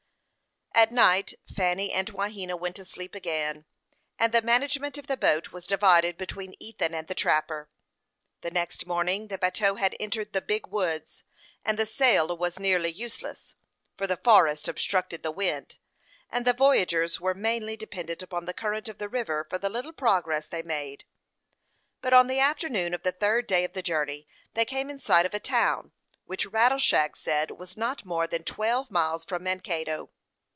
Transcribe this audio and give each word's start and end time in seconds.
At 0.73 0.93
night 0.93 1.33
Fanny 1.53 1.91
and 1.91 2.07
Wahena 2.09 2.57
went 2.57 2.77
to 2.77 2.85
sleep 2.85 3.13
again, 3.13 3.65
and 4.17 4.33
the 4.33 4.41
management 4.41 4.97
of 4.97 5.05
the 5.07 5.17
boat 5.17 5.51
was 5.51 5.67
divided 5.67 6.17
between 6.17 6.55
Ethan 6.59 6.93
and 6.95 7.07
the 7.09 7.13
trapper. 7.13 7.69
The 8.39 8.49
next 8.51 8.87
morning 8.87 9.27
the 9.27 9.37
bateau 9.37 9.75
had 9.75 9.95
entered 9.99 10.31
the 10.31 10.41
Big 10.41 10.67
Woods, 10.67 11.23
and 11.65 11.77
the 11.77 11.85
sail 11.85 12.35
was 12.35 12.57
nearly 12.57 12.89
useless, 12.89 13.53
for 13.97 14.07
the 14.07 14.15
forest 14.17 14.67
obstructed 14.69 15.21
the 15.23 15.29
wind, 15.31 15.77
and 16.31 16.45
the 16.45 16.53
voyagers 16.53 17.19
were 17.19 17.35
mainly 17.35 17.75
dependent 17.75 18.23
upon 18.23 18.45
the 18.45 18.53
current 18.53 18.87
of 18.87 18.97
the 18.97 19.09
river 19.09 19.45
for 19.49 19.57
the 19.59 19.69
little 19.69 19.93
progress 19.93 20.47
they 20.47 20.63
made; 20.63 21.03
but 22.01 22.13
on 22.13 22.27
the 22.27 22.39
afternoon 22.39 22.93
of 22.93 23.03
the 23.03 23.11
third 23.11 23.45
day 23.45 23.65
of 23.65 23.73
the 23.73 23.83
journey, 23.83 24.25
they 24.53 24.63
came 24.65 24.89
in 24.89 24.99
sight 24.99 25.25
of 25.25 25.33
a 25.33 25.39
town, 25.39 25.91
which 26.25 26.47
Rattleshag 26.49 27.17
said 27.17 27.51
was 27.51 27.75
not 27.75 28.05
more 28.05 28.25
than 28.25 28.43
twelve 28.45 28.89
miles 28.89 29.25
from 29.25 29.43
Mankato. 29.43 30.09